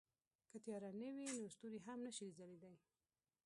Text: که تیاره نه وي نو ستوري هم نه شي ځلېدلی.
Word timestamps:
که 0.49 0.57
تیاره 0.63 0.89
نه 1.01 1.09
وي 1.15 1.23
نو 1.37 1.45
ستوري 1.55 1.79
هم 1.85 1.99
نه 2.05 2.11
شي 2.17 2.27
ځلېدلی. 2.37 2.79